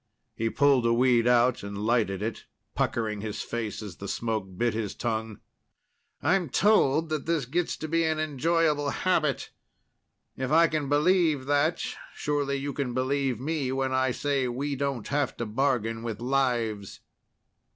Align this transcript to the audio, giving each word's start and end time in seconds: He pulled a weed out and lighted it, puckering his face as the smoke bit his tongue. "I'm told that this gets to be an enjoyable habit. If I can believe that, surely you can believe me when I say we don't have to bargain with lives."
He 0.33 0.49
pulled 0.49 0.87
a 0.87 0.93
weed 0.95 1.27
out 1.27 1.61
and 1.61 1.77
lighted 1.77 2.23
it, 2.23 2.45
puckering 2.73 3.21
his 3.21 3.43
face 3.43 3.83
as 3.83 3.97
the 3.97 4.07
smoke 4.07 4.47
bit 4.57 4.73
his 4.73 4.95
tongue. 4.95 5.39
"I'm 6.23 6.49
told 6.49 7.09
that 7.09 7.27
this 7.27 7.45
gets 7.45 7.77
to 7.77 7.87
be 7.87 8.03
an 8.05 8.17
enjoyable 8.19 8.89
habit. 8.89 9.51
If 10.35 10.49
I 10.51 10.65
can 10.69 10.89
believe 10.89 11.45
that, 11.45 11.85
surely 12.15 12.55
you 12.55 12.73
can 12.73 12.95
believe 12.95 13.39
me 13.39 13.71
when 13.71 13.93
I 13.93 14.09
say 14.09 14.47
we 14.47 14.75
don't 14.75 15.07
have 15.09 15.37
to 15.37 15.45
bargain 15.45 16.01
with 16.01 16.19
lives." 16.19 17.01